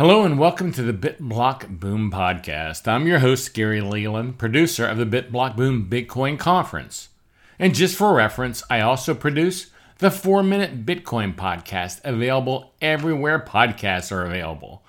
[0.00, 2.88] Hello and welcome to the BitBlock Boom podcast.
[2.88, 7.10] I'm your host, Gary Leland, producer of the BitBlock Boom Bitcoin Conference.
[7.58, 9.66] And just for reference, I also produce
[9.98, 14.82] the 4 Minute Bitcoin podcast, available everywhere podcasts are available.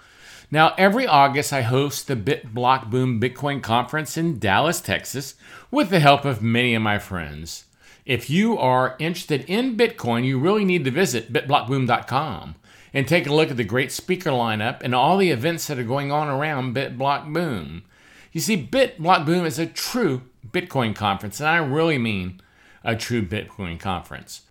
[0.50, 5.36] Now, every August, I host the BitBlock Boom Bitcoin Conference in Dallas, Texas,
[5.70, 7.66] with the help of many of my friends.
[8.06, 12.56] If you are interested in Bitcoin, you really need to visit bitblockboom.com
[12.94, 15.84] and take a look at the great speaker lineup and all the events that are
[15.84, 17.84] going on around BitBlock Boom.
[18.32, 22.42] You see, BitBlock Boom is a true Bitcoin conference, and I really mean
[22.84, 24.42] a true Bitcoin conference.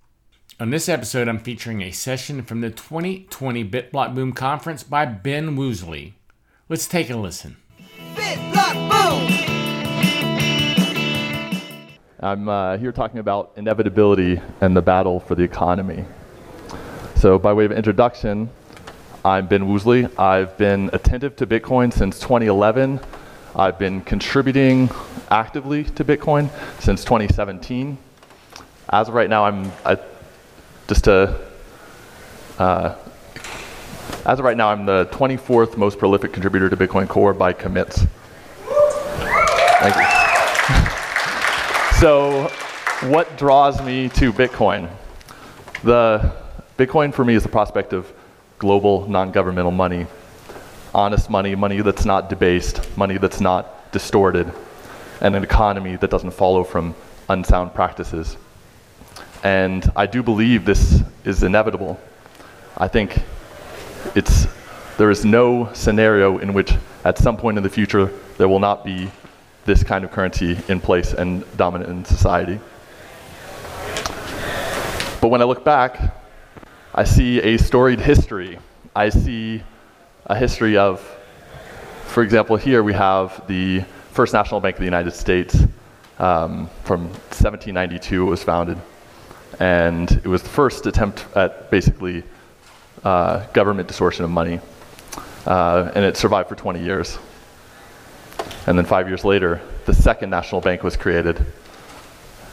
[0.58, 5.56] On this episode, I'm featuring a session from the 2020 BitBlock Boom conference by Ben
[5.56, 6.12] Woosley.
[6.68, 7.56] Let's take a listen.
[8.14, 9.50] BitBlock Boom!
[12.22, 16.04] I'm uh, here talking about inevitability and the battle for the economy.
[17.20, 18.48] So, by way of introduction,
[19.26, 20.10] I'm Ben Woosley.
[20.18, 22.98] I've been attentive to Bitcoin since 2011.
[23.54, 24.88] I've been contributing
[25.30, 26.48] actively to Bitcoin
[26.80, 27.98] since 2017.
[28.88, 29.98] As of right now, I'm I,
[30.88, 31.38] just to
[32.58, 32.94] uh,
[34.24, 38.06] as of right now, I'm the 24th most prolific contributor to Bitcoin Core by commits.
[39.82, 40.06] Thank you.
[42.00, 42.48] so,
[43.10, 44.88] what draws me to Bitcoin?
[45.82, 46.40] The
[46.80, 48.10] Bitcoin for me is the prospect of
[48.58, 50.06] global non-governmental money,
[50.94, 54.50] honest money, money that's not debased, money that's not distorted,
[55.20, 56.94] and an economy that doesn't follow from
[57.28, 58.38] unsound practices.
[59.44, 62.00] And I do believe this is inevitable.
[62.78, 63.24] I think
[64.14, 64.46] it's,
[64.96, 66.72] there is no scenario in which
[67.04, 69.10] at some point in the future there will not be
[69.66, 72.58] this kind of currency in place and dominant in society.
[75.20, 76.16] But when I look back,
[77.00, 78.58] I see a storied history.
[78.94, 79.62] I see
[80.26, 81.00] a history of,
[82.04, 83.80] for example, here we have the
[84.12, 85.54] First National Bank of the United States.
[86.18, 88.76] Um, from 1792 it was founded.
[89.58, 92.22] And it was the first attempt at basically
[93.02, 94.60] uh, government distortion of money.
[95.46, 97.18] Uh, and it survived for 20 years.
[98.66, 101.46] And then five years later, the second national bank was created.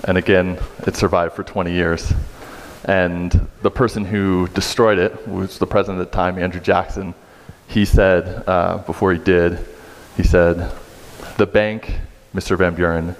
[0.05, 2.13] And again, it survived for 20 years.
[2.87, 7.13] And the person who destroyed it was the president at the time, Andrew Jackson.
[7.67, 9.59] He said, uh, before he did,
[10.15, 10.71] he said,
[11.37, 11.99] The bank,
[12.33, 12.57] Mr.
[12.57, 13.15] Van Buren,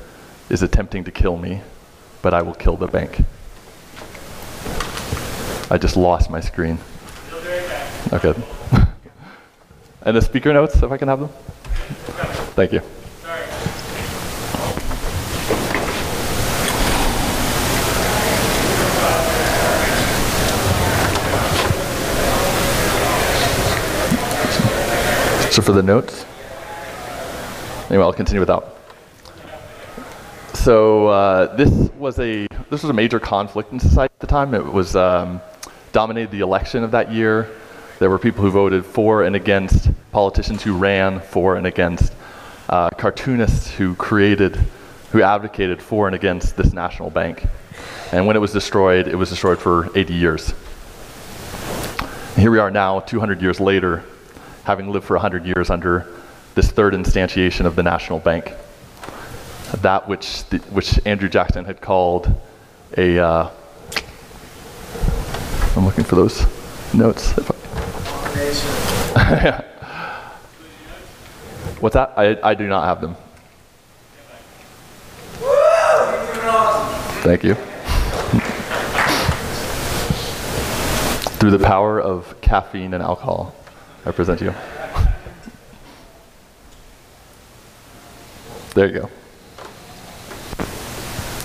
[0.49, 1.61] is attempting to kill me,
[2.21, 3.19] but I will kill the bank.
[5.69, 6.79] I just lost my screen.
[8.13, 8.33] Okay.
[10.03, 11.29] and the speaker notes, if I can have them?
[12.55, 12.81] Thank you.
[25.67, 26.25] So for the notes,
[27.89, 28.77] anyway, I'll continue without.
[30.53, 34.53] So uh, this was a this was a major conflict in society at the time.
[34.53, 35.41] It was um,
[35.91, 37.49] dominated the election of that year.
[37.99, 42.13] There were people who voted for and against, politicians who ran for and against,
[42.69, 44.55] uh, cartoonists who created,
[45.11, 47.45] who advocated for and against this national bank.
[48.13, 50.53] And when it was destroyed, it was destroyed for 80 years.
[52.37, 54.05] Here we are now, 200 years later,
[54.67, 56.05] having lived for 100 years under
[56.53, 58.51] this third instantiation of the national bank.
[59.77, 62.29] That which, the, which Andrew Jackson had called
[62.97, 63.17] a.
[63.17, 63.49] uh,
[65.77, 66.41] looking for those
[66.93, 67.31] notes.
[71.79, 72.13] What's that?
[72.17, 73.15] I, I do not have them.
[77.23, 77.55] Thank you.
[81.39, 83.53] Through the power of caffeine and alcohol.
[84.07, 84.53] I present you.
[88.73, 89.09] There you go.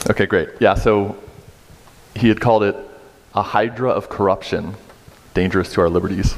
[0.08, 0.50] Okay, great.
[0.60, 1.16] Yeah, so
[2.14, 2.76] he had called it
[3.34, 4.76] a hydra of corruption,
[5.34, 6.36] dangerous to our liberties.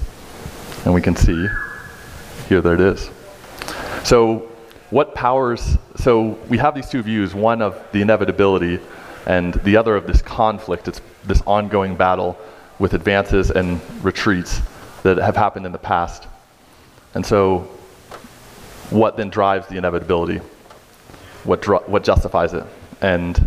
[0.87, 1.47] And we can see
[2.49, 3.11] here, there it is.
[4.03, 4.50] So,
[4.88, 8.81] what powers, so we have these two views one of the inevitability
[9.26, 12.38] and the other of this conflict, it's this ongoing battle
[12.79, 14.62] with advances and retreats
[15.04, 16.26] that have happened in the past.
[17.14, 17.68] And so,
[18.90, 20.38] what then drives the inevitability?
[21.44, 22.64] What, dr- what justifies it?
[23.00, 23.46] And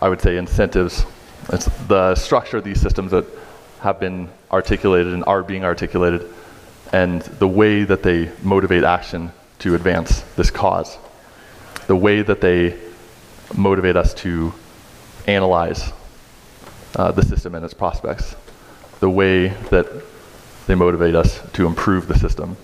[0.00, 1.04] I would say incentives.
[1.48, 3.24] It's the structure of these systems that
[3.80, 6.30] have been articulated and are being articulated,
[6.92, 10.98] and the way that they motivate action to advance this cause.
[11.86, 12.78] The way that they
[13.54, 14.52] motivate us to
[15.26, 15.92] analyze
[16.96, 18.36] uh, the system and its prospects.
[19.00, 19.86] The way that
[20.66, 22.56] they motivate us to improve the system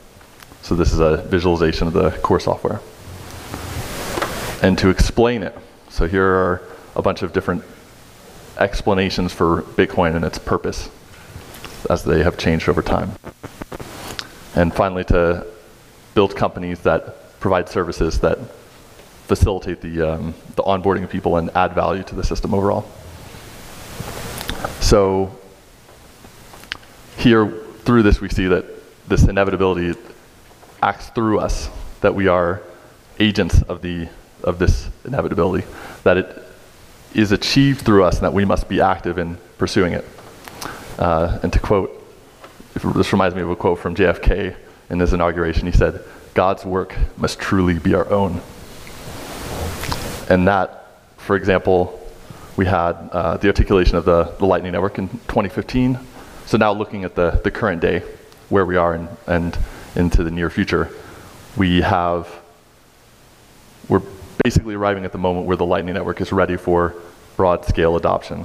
[0.62, 2.80] So this is a visualization of the core software.
[4.62, 5.56] And to explain it,
[5.88, 6.62] so here are
[6.94, 7.64] a bunch of different
[8.58, 10.88] explanations for Bitcoin and its purpose
[11.90, 13.10] as they have changed over time.
[14.54, 15.44] And finally, to
[16.14, 18.38] build companies that provide services that
[19.26, 22.88] facilitate the, um, the onboarding of people and add value to the system overall.
[24.78, 25.36] So
[27.16, 28.64] here, through this, we see that
[29.08, 29.98] this inevitability
[30.82, 31.68] acts through us,
[32.00, 32.62] that we are
[33.18, 34.08] agents of, the,
[34.42, 35.66] of this inevitability,
[36.04, 36.42] that it
[37.14, 40.04] is achieved through us and that we must be active in pursuing it.
[40.98, 41.98] Uh, and to quote,
[42.74, 44.56] this reminds me of a quote from JFK
[44.90, 45.66] in his inauguration.
[45.66, 46.02] He said,
[46.34, 48.40] God's work must truly be our own.
[50.30, 50.86] And that,
[51.18, 51.98] for example,
[52.56, 55.98] we had uh, the articulation of the, the Lightning Network in 2015.
[56.46, 58.02] So now looking at the, the current day,
[58.48, 59.58] where we are and, and
[59.96, 60.90] into the near future,
[61.56, 62.28] we have,
[63.88, 64.02] we're
[64.44, 66.94] basically arriving at the moment where the Lightning Network is ready for
[67.36, 68.44] broad scale adoption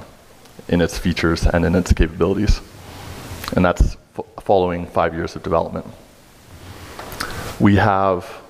[0.68, 2.60] in its features and in its capabilities.
[3.54, 3.96] And that's
[4.40, 5.86] following five years of development.
[7.60, 8.40] We have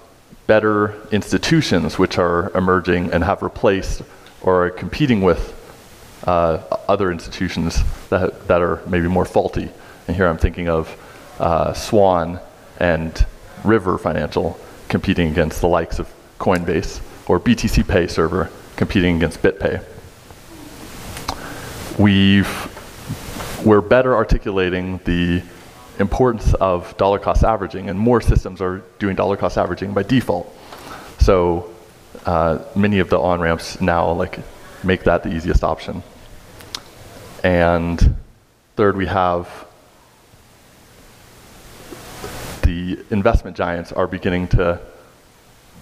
[0.46, 4.02] better institutions which are emerging and have replaced
[4.42, 5.54] or are competing with
[6.28, 7.78] uh, other institutions
[8.10, 9.70] that, that are maybe more faulty.
[10.06, 10.94] And here I'm thinking of
[11.38, 12.38] uh, Swan
[12.78, 13.26] and
[13.64, 14.58] River Financial
[14.88, 16.06] competing against the likes of
[16.38, 19.82] Coinbase or BTC Pay server competing against BitPay.
[21.98, 25.42] We've, we're better articulating the
[25.98, 30.54] importance of dollar cost averaging, and more systems are doing dollar cost averaging by default.
[31.20, 31.74] So
[32.26, 34.38] uh, many of the on ramps now like
[34.84, 36.02] make that the easiest option.
[37.44, 38.16] And
[38.76, 39.66] third, we have
[42.62, 44.80] the investment giants are beginning to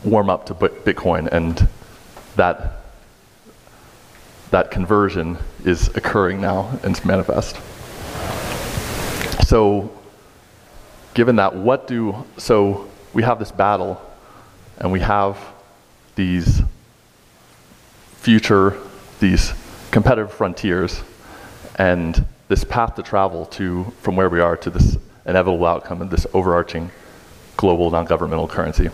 [0.04, 1.68] warm up to Bitcoin, and
[2.36, 2.82] that
[4.50, 7.56] that conversion is occurring now and it's manifest.
[9.46, 9.90] So,
[11.14, 14.00] given that, what do so we have this battle,
[14.78, 15.38] and we have
[16.14, 16.62] these
[18.16, 18.76] future,
[19.20, 19.52] these
[19.90, 21.02] competitive frontiers,
[21.76, 26.10] and this path to travel to from where we are to this inevitable outcome of
[26.10, 26.90] this overarching
[27.56, 28.90] global non-governmental currency.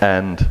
[0.00, 0.48] And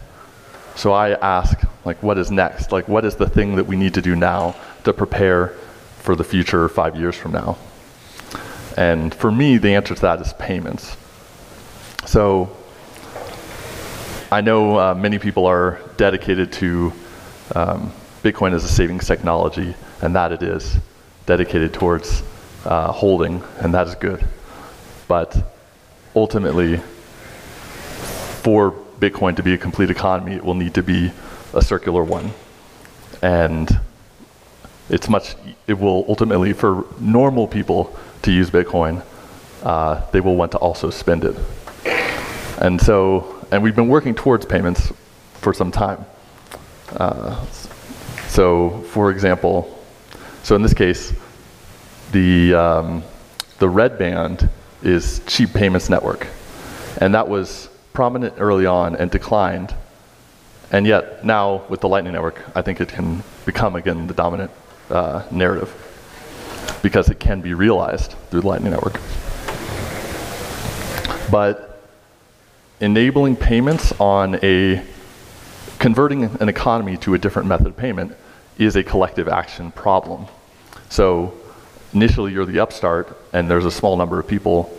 [0.75, 2.71] so I ask, like, what is next?
[2.71, 5.49] Like, what is the thing that we need to do now to prepare
[5.99, 7.57] for the future five years from now?
[8.75, 10.95] And for me, the answer to that is payments.
[12.05, 12.55] So
[14.31, 16.93] I know uh, many people are dedicated to
[17.55, 17.91] um,
[18.23, 20.77] Bitcoin as a savings technology, and that it is
[21.25, 22.23] dedicated towards
[22.65, 24.25] uh, holding, and that is good.
[25.07, 25.35] But
[26.15, 26.77] ultimately,
[28.41, 31.11] for Bitcoin to be a complete economy, it will need to be
[31.53, 32.31] a circular one.
[33.21, 33.79] And
[34.89, 35.35] it's much,
[35.67, 39.03] it will ultimately, for normal people to use Bitcoin,
[39.63, 41.35] uh, they will want to also spend it.
[42.59, 44.91] And so, and we've been working towards payments
[45.41, 46.05] for some time.
[46.91, 47.45] Uh,
[48.27, 49.76] so, for example,
[50.47, 51.11] so in this case,
[52.13, 53.03] the, um,
[53.59, 54.49] the red band
[54.81, 56.25] is cheap payments network.
[57.01, 59.75] And that was prominent early on and declined.
[60.71, 64.49] And yet now with the Lightning Network, I think it can become again the dominant
[64.89, 65.69] uh, narrative
[66.81, 69.01] because it can be realized through the Lightning Network.
[71.29, 71.83] But
[72.79, 74.81] enabling payments on a,
[75.77, 78.15] converting an economy to a different method of payment
[78.57, 80.25] is a collective action problem.
[80.89, 81.33] So
[81.93, 84.75] initially you're the upstart and there's a small number of people,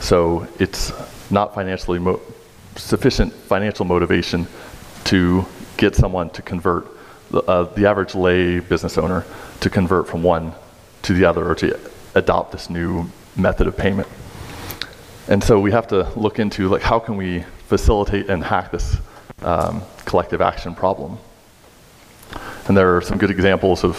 [0.00, 0.92] so it's
[1.30, 2.00] not financially
[2.76, 4.46] sufficient financial motivation
[5.04, 5.44] to
[5.76, 6.86] get someone to convert
[7.32, 9.24] uh, the average lay business owner
[9.60, 10.52] to convert from one
[11.02, 11.78] to the other or to
[12.14, 14.08] adopt this new method of payment.
[15.28, 18.96] And so we have to look into like how can we facilitate and hack this
[19.42, 21.18] um, collective action problem.
[22.66, 23.96] And there are some good examples of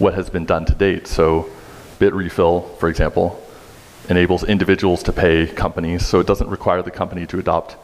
[0.00, 1.06] what has been done to date.
[1.06, 1.48] So
[1.98, 3.40] Bitrefill, for example,
[4.08, 7.76] enables individuals to pay companies, so it doesn't require the company to adopt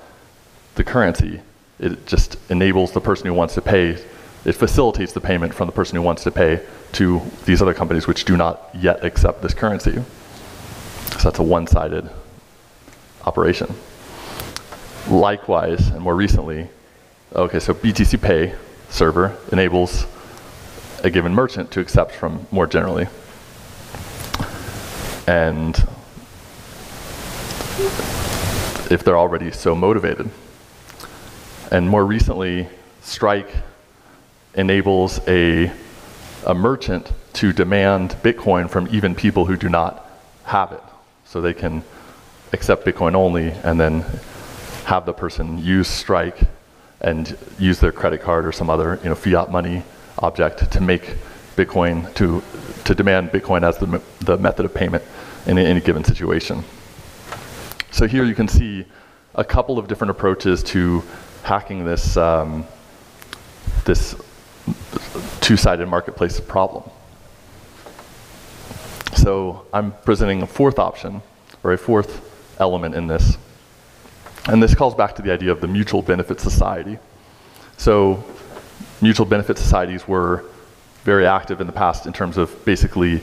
[0.74, 1.40] the currency.
[1.78, 4.02] It just enables the person who wants to pay,
[4.44, 8.06] it facilitates the payment from the person who wants to pay to these other companies
[8.06, 9.92] which do not yet accept this currency.
[9.92, 12.08] So that's a one-sided
[13.26, 13.74] operation.
[15.08, 16.68] Likewise, and more recently,
[17.34, 18.54] okay, so BTC Pay
[18.88, 20.06] server enables
[21.06, 23.06] a given merchant to accept from more generally.
[25.28, 25.76] And
[28.90, 30.28] if they're already so motivated.
[31.70, 32.68] And more recently,
[33.02, 33.48] Strike
[34.54, 35.70] enables a,
[36.44, 40.10] a merchant to demand Bitcoin from even people who do not
[40.44, 40.82] have it.
[41.24, 41.84] So they can
[42.52, 44.04] accept Bitcoin only and then
[44.86, 46.40] have the person use Strike
[47.00, 49.84] and use their credit card or some other you know, fiat money
[50.18, 51.16] object to make
[51.56, 52.42] Bitcoin, to,
[52.84, 55.02] to demand Bitcoin as the, the method of payment
[55.46, 56.64] in any given situation.
[57.90, 58.84] So here you can see
[59.34, 61.02] a couple of different approaches to
[61.42, 62.66] hacking this, um,
[63.84, 64.14] this
[65.40, 66.82] two-sided marketplace problem.
[69.14, 71.22] So I'm presenting a fourth option,
[71.62, 72.22] or a fourth
[72.60, 73.38] element in this.
[74.48, 76.98] And this calls back to the idea of the mutual benefit society.
[77.76, 78.24] So
[79.00, 80.44] mutual benefit societies were
[81.04, 83.20] very active in the past in terms of basically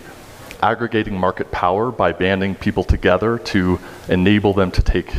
[0.62, 5.14] aggregating market power by banding people together to enable them to take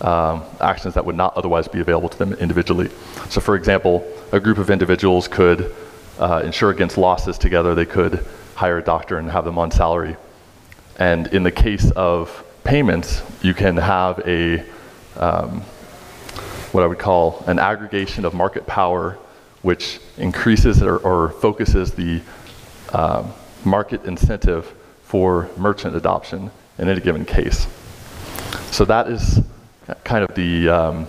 [0.00, 2.90] um, actions that would not otherwise be available to them individually.
[3.30, 5.72] So for example, a group of individuals could
[6.18, 7.74] uh, insure against losses together.
[7.74, 8.24] They could
[8.56, 10.16] hire a doctor and have them on salary.
[10.98, 14.64] And in the case of payments, you can have a
[15.16, 15.62] um,
[16.72, 19.18] what I would call an aggregation of market power,
[19.62, 22.20] which increases or, or focuses the
[22.92, 23.32] um,
[23.64, 27.66] market incentive for merchant adoption in any given case.
[28.70, 29.40] So that is
[30.04, 31.08] kind of the um,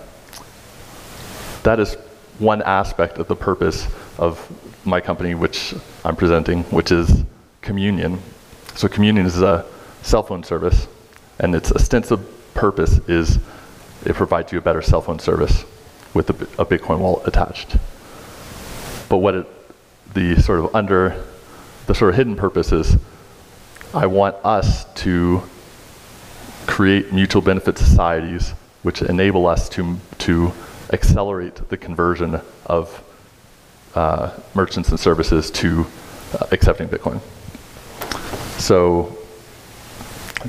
[1.64, 1.96] that is
[2.40, 4.38] one aspect of the purpose of
[4.86, 7.24] my company, which I'm presenting, which is
[7.62, 8.20] Communion.
[8.76, 9.66] So Communion is a
[10.02, 10.88] cell phone service,
[11.40, 12.20] and its ostensive
[12.54, 13.40] purpose is
[14.06, 15.64] it provides you a better cell phone service
[16.14, 17.78] with a, a Bitcoin wallet attached.
[19.14, 19.48] But what it,
[20.16, 21.24] the sort of under
[21.86, 22.98] the sort of hidden purpose is
[23.94, 25.44] I want us to
[26.66, 30.52] create mutual benefit societies which enable us to, to
[30.92, 33.04] accelerate the conversion of
[33.94, 35.86] uh, merchants and services to
[36.40, 37.22] uh, accepting Bitcoin.
[38.60, 39.16] So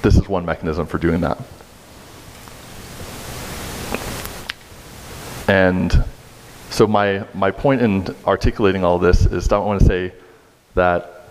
[0.00, 1.36] this is one mechanism for doing that.
[5.48, 6.04] And
[6.74, 10.12] so my, my point in articulating all this is I don't want to say
[10.74, 11.30] that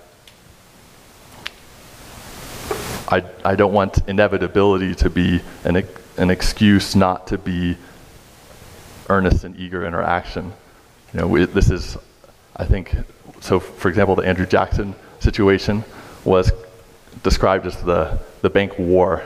[3.10, 5.86] I, I don't want inevitability to be an,
[6.16, 7.76] an excuse not to be
[9.10, 10.54] earnest and eager in our action.
[11.14, 11.98] You know, we, this is,
[12.56, 12.96] I think,
[13.42, 15.84] so for example, the Andrew Jackson situation
[16.24, 16.54] was
[17.22, 19.26] described as the, the bank war.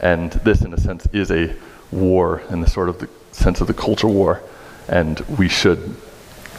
[0.00, 1.54] And this, in a sense, is a
[1.92, 4.42] war in the sort of the sense of the culture war.
[4.88, 5.96] And we should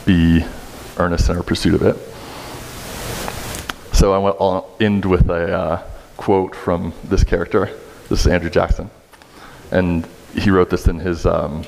[0.05, 0.45] be
[0.97, 1.97] earnest in our pursuit of it.
[3.93, 5.83] So I will end with a uh,
[6.17, 7.69] quote from this character.
[8.09, 8.89] This is Andrew Jackson.
[9.71, 11.63] And he wrote this in his um,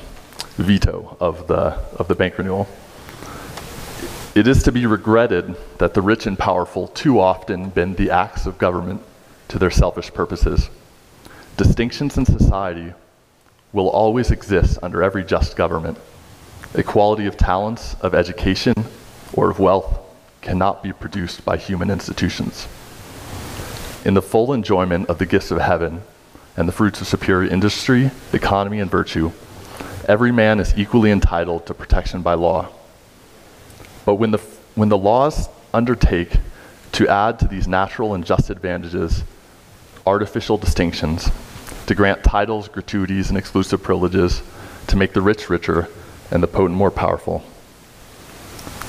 [0.56, 2.68] veto of the, of the bank renewal.
[4.34, 8.46] It is to be regretted that the rich and powerful too often bend the acts
[8.46, 9.02] of government
[9.48, 10.70] to their selfish purposes.
[11.56, 12.94] Distinctions in society
[13.72, 15.98] will always exist under every just government.
[16.74, 18.74] Equality of talents, of education,
[19.32, 19.98] or of wealth
[20.40, 22.68] cannot be produced by human institutions.
[24.04, 26.02] In the full enjoyment of the gifts of heaven
[26.56, 29.32] and the fruits of superior industry, economy, and virtue,
[30.06, 32.68] every man is equally entitled to protection by law.
[34.04, 34.38] But when the,
[34.76, 36.36] when the laws undertake
[36.92, 39.24] to add to these natural and just advantages
[40.06, 41.30] artificial distinctions,
[41.86, 44.42] to grant titles, gratuities, and exclusive privileges,
[44.86, 45.88] to make the rich richer
[46.30, 47.42] and the potent more powerful.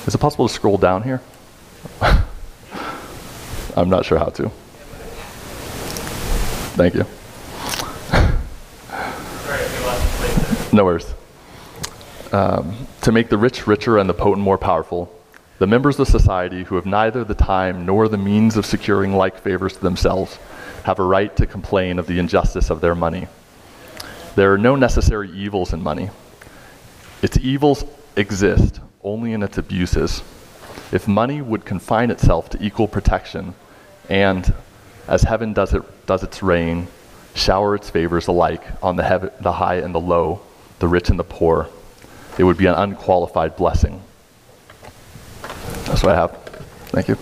[0.06, 1.20] Is it possible to scroll down here?
[3.76, 4.50] I'm not sure how to.
[6.74, 7.04] Thank you.
[10.76, 11.14] no worries
[12.32, 15.12] um, to make the rich richer and the potent more powerful,
[15.58, 19.38] the members of society who have neither the time nor the means of securing like
[19.38, 20.38] favors to themselves
[20.84, 23.28] have a right to complain of the injustice of their money.
[24.34, 26.10] There are no necessary evils in money.
[27.22, 27.84] Its evils
[28.16, 30.22] exist only in its abuses.
[30.90, 33.54] If money would confine itself to equal protection
[34.08, 34.52] and,
[35.08, 36.88] as heaven does, it, does its rain,
[37.34, 40.40] shower its favors alike on the, the high and the low,
[40.80, 41.68] the rich and the poor,
[42.38, 44.02] it would be an unqualified blessing.
[45.84, 46.32] That's what I have.
[46.90, 47.16] Thank you.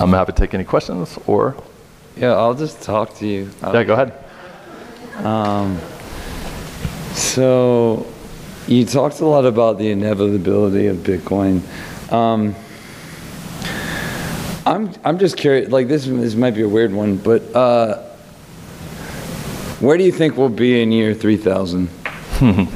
[0.00, 1.56] I'm happy to take any questions or.
[2.16, 3.50] Yeah, I'll just talk to you.
[3.62, 4.12] yeah, go ahead.
[5.24, 5.78] Um,
[7.14, 8.06] so
[8.66, 11.62] you talked a lot about the inevitability of Bitcoin.
[12.12, 12.54] Um,
[14.66, 15.70] I'm I'm just curious.
[15.70, 18.02] Like this this might be a weird one, but uh,
[19.80, 21.88] where do you think we'll be in year 3000?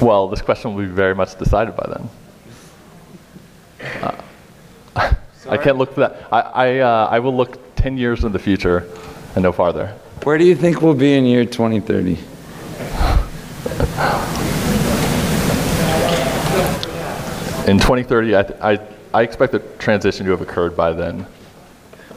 [0.00, 2.08] Well, this question will be very much decided by then.
[5.48, 6.28] I can't look for that.
[6.30, 8.88] I, I, uh, I will look 10 years in the future
[9.34, 9.94] and no farther.
[10.24, 12.18] Where do you think we'll be in year 2030?
[17.70, 18.78] In 2030, I, th- I,
[19.12, 21.26] I expect the transition to have occurred by then.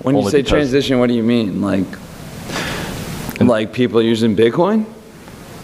[0.02, 1.62] When you say transition, what do you mean?
[1.62, 1.86] Like,
[3.40, 4.86] like people using Bitcoin?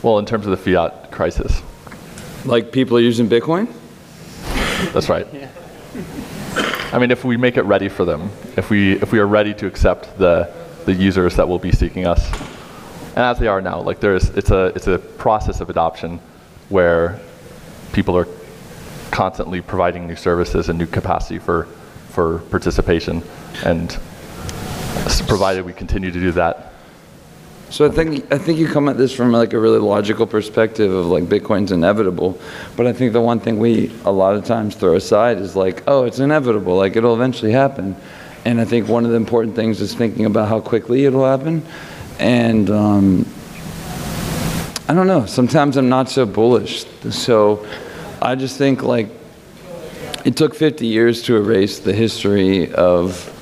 [0.03, 1.61] Well, in terms of the fiat crisis.
[2.45, 3.67] Like people using Bitcoin?
[4.93, 5.27] That's right.
[6.93, 9.53] I mean, if we make it ready for them, if we, if we are ready
[9.55, 10.51] to accept the,
[10.85, 12.31] the users that will be seeking us,
[13.09, 16.19] and as they are now, like there's, it's a, it's a process of adoption
[16.69, 17.19] where
[17.91, 18.27] people are
[19.11, 21.65] constantly providing new services and new capacity for,
[22.09, 23.21] for participation.
[23.65, 23.89] And
[25.27, 26.66] provided we continue to do that,
[27.69, 30.89] So I think I think you come at this from like a really logical perspective
[30.89, 32.39] of like Bitcoin's inevitable,
[32.77, 35.83] but I think the one thing we a lot of times throw aside is like,
[35.85, 37.97] oh, it's inevitable, like it'll eventually happen,
[38.45, 41.61] and I think one of the important things is thinking about how quickly it'll happen,
[42.19, 43.25] and um,
[44.87, 45.25] I don't know.
[45.25, 47.67] Sometimes I'm not so bullish, so
[48.21, 49.09] I just think like
[50.23, 53.33] it took 50 years to erase the history of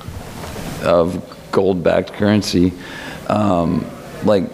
[0.84, 2.72] of gold-backed currency.
[3.28, 3.86] Um,
[4.24, 4.44] like,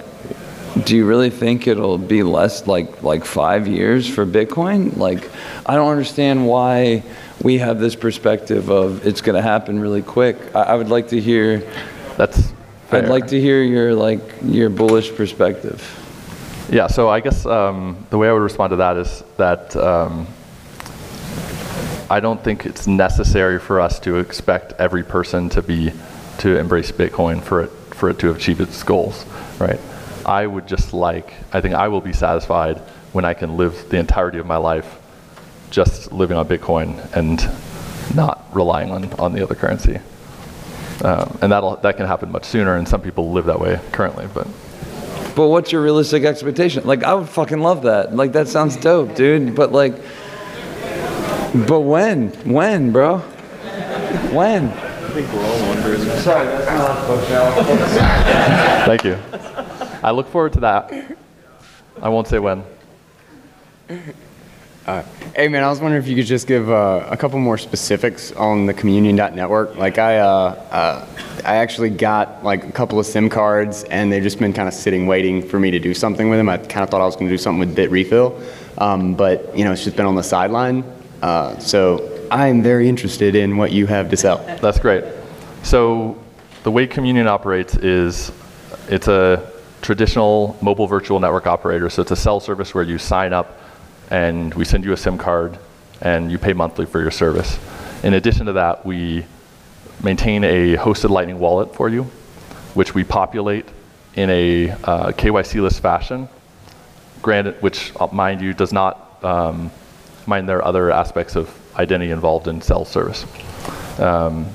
[0.84, 4.96] do you really think it'll be less like like five years for Bitcoin?
[4.96, 5.30] Like,
[5.66, 7.02] I don't understand why
[7.42, 10.36] we have this perspective of it's going to happen really quick.
[10.54, 11.60] I, I would like to hear.
[12.16, 12.52] that's
[12.90, 15.98] I'd like to hear your like your bullish perspective.
[16.70, 20.26] Yeah, so I guess um, the way I would respond to that is that um,
[22.08, 25.92] I don't think it's necessary for us to expect every person to be
[26.38, 27.70] to embrace Bitcoin for it
[28.02, 29.24] for it to achieve its goals,
[29.60, 29.78] right?
[30.26, 32.78] I would just like I think I will be satisfied
[33.12, 34.98] when I can live the entirety of my life
[35.70, 37.38] just living on Bitcoin and
[38.12, 40.00] not relying on, on the other currency.
[41.04, 44.26] Um, and that'll that can happen much sooner, and some people live that way currently,
[44.34, 44.48] but.
[45.36, 46.84] But what's your realistic expectation?
[46.84, 48.16] Like, I would fucking love that.
[48.16, 49.54] Like, that sounds dope, dude.
[49.54, 49.94] But like,
[51.68, 52.30] but when?
[52.52, 53.18] When, bro?
[54.38, 54.91] When?
[55.12, 56.00] I think we're all wondering.
[56.20, 57.06] Sorry, that's my last
[58.88, 59.18] Thank you.
[60.02, 60.90] I look forward to that.
[62.00, 62.64] I won't say when.
[64.86, 68.32] Hey man, I was wondering if you could just give uh, a couple more specifics
[68.32, 69.76] on the communion.network.
[69.76, 70.26] Like I, uh,
[70.70, 71.06] uh,
[71.44, 74.72] I actually got like a couple of SIM cards, and they've just been kind of
[74.72, 76.48] sitting waiting for me to do something with them.
[76.48, 79.66] I kind of thought I was going to do something with Bitrefill, um, but you
[79.66, 80.84] know it's just been on the sideline.
[81.20, 84.38] Uh, so I am very interested in what you have to sell.
[84.62, 85.04] That's great.
[85.64, 86.18] So
[86.62, 88.32] the way Communion operates is
[88.88, 91.90] it's a traditional mobile virtual network operator.
[91.90, 93.60] So it's a cell service where you sign up
[94.10, 95.58] and we send you a SIM card
[96.00, 97.58] and you pay monthly for your service.
[98.02, 99.26] In addition to that, we
[100.02, 102.04] maintain a hosted Lightning wallet for you,
[102.72, 103.66] which we populate
[104.14, 106.30] in a uh, KYC-less fashion.
[107.20, 109.70] Granted, which, uh, mind you, does not um,
[110.26, 113.24] mind there are other aspects of identity involved in cell service.
[113.98, 114.46] Um,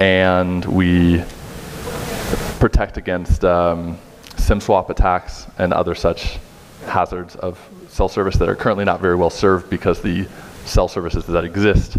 [0.00, 1.22] and we
[2.58, 3.98] protect against um,
[4.36, 6.38] SIM swap attacks and other such
[6.86, 10.28] hazards of cell service that are currently not very well served because the
[10.64, 11.96] cell services that exist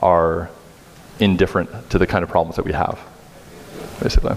[0.00, 0.50] are
[1.18, 2.98] indifferent to the kind of problems that we have,
[4.00, 4.36] basically.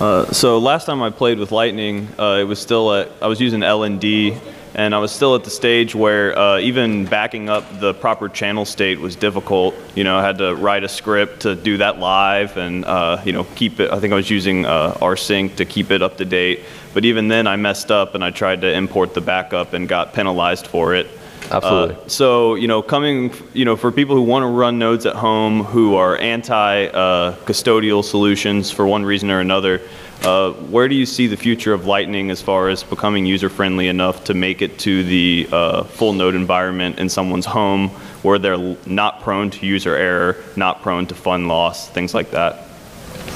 [0.00, 3.38] Uh, so last time I played with Lightning, uh, it was still at I was
[3.38, 4.40] using LND,
[4.74, 8.64] and I was still at the stage where uh, even backing up the proper channel
[8.64, 9.74] state was difficult.
[9.94, 13.32] You know, I had to write a script to do that live, and uh, you
[13.32, 13.90] know keep it.
[13.90, 16.60] I think I was using uh, rsync to keep it up to date.
[16.94, 20.12] But even then, I messed up, and I tried to import the backup and got
[20.12, 21.06] penalized for it.
[21.50, 21.96] Absolutely.
[21.96, 25.16] Uh, so, you know, coming, you know, for people who want to run nodes at
[25.16, 29.80] home, who are anti-custodial solutions for one reason or another,
[30.22, 34.24] uh, where do you see the future of Lightning as far as becoming user-friendly enough
[34.24, 37.88] to make it to the uh, full node environment in someone's home,
[38.22, 42.66] where they're not prone to user error, not prone to fund loss, things like that?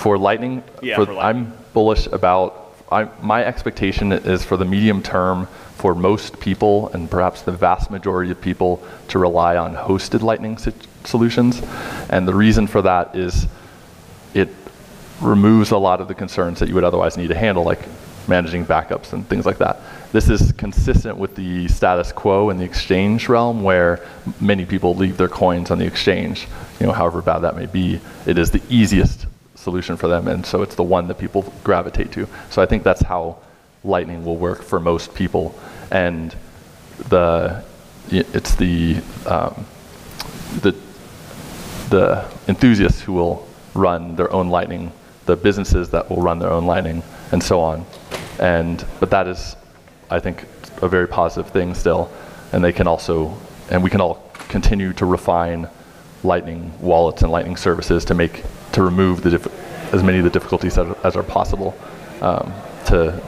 [0.02, 1.46] For Lightning, Yeah, for- for Lightning.
[1.46, 2.60] I'm bullish about.
[2.92, 7.90] I, my expectation is for the medium term for most people and perhaps the vast
[7.90, 11.62] majority of people to rely on hosted Lightning sit- solutions,
[12.10, 13.46] and the reason for that is
[15.20, 17.80] removes a lot of the concerns that you would otherwise need to handle, like
[18.28, 19.80] managing backups and things like that.
[20.12, 24.06] This is consistent with the status quo in the exchange realm where
[24.40, 26.46] many people leave their coins on the exchange,
[26.80, 28.00] you know, however bad that may be.
[28.26, 32.12] It is the easiest solution for them, and so it's the one that people gravitate
[32.12, 32.28] to.
[32.50, 33.38] So I think that's how
[33.82, 35.58] Lightning will work for most people,
[35.90, 36.34] and
[37.08, 37.62] the
[38.10, 38.96] it's the
[39.26, 39.66] um,
[40.62, 40.74] the
[41.90, 44.92] the enthusiasts who will run their own Lightning,
[45.26, 47.84] the businesses that will run their own Lightning, and so on.
[48.38, 49.56] And but that is,
[50.10, 50.44] I think,
[50.82, 52.10] a very positive thing still,
[52.52, 53.36] and they can also,
[53.70, 55.68] and we can all continue to refine
[56.22, 59.50] Lightning wallets and Lightning services to make to remove the
[59.92, 61.76] as many of the difficulties as, as are possible
[62.20, 62.52] um,
[62.86, 63.20] to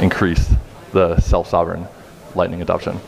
[0.00, 0.50] increase
[0.92, 1.86] the self-sovereign
[2.34, 2.98] Lightning adoption.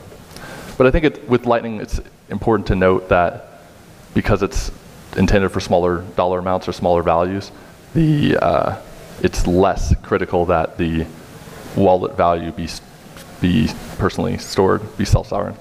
[0.79, 2.01] But I think it, with Lightning, it's
[2.31, 3.63] important to note that
[4.15, 4.71] because it's
[5.17, 7.51] intended for smaller dollar amounts or smaller values,
[7.95, 8.81] the uh,
[9.23, 11.07] it's less critical that the
[11.77, 12.69] wallet value be
[13.41, 15.57] be personally stored, be self-sovereign,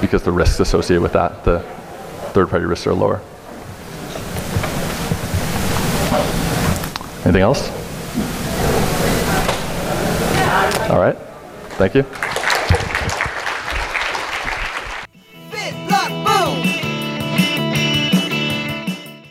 [0.00, 1.60] because the risks associated with that, the
[2.32, 3.20] third-party risks are lower.
[7.24, 7.70] Anything else?
[10.90, 11.16] All right.
[11.78, 12.04] Thank you.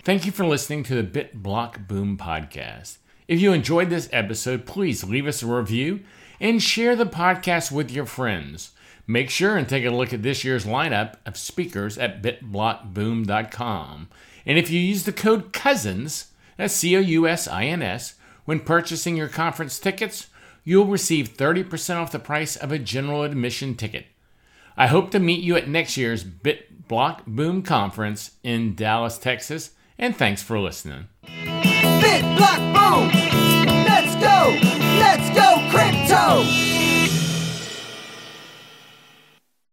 [0.05, 2.97] Thank you for listening to the BitBlock Boom podcast.
[3.27, 6.01] If you enjoyed this episode, please leave us a review
[6.39, 8.69] and share the podcast with your friends.
[9.07, 14.09] Make sure and take a look at this year's lineup of speakers at bitblockboom.com.
[14.45, 18.13] And if you use the code COUSINS, that's C O U S I N S,
[18.45, 20.27] when purchasing your conference tickets,
[20.63, 24.05] you'll receive 30% off the price of a general admission ticket.
[24.77, 30.15] I hope to meet you at next year's BitBlock Boom Conference in Dallas, Texas, and
[30.15, 31.07] thanks for listening.
[32.37, 33.07] Block boom!
[33.85, 34.57] Let's go!
[34.99, 36.74] Let's go, crypto!